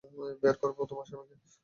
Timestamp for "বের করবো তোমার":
0.43-1.05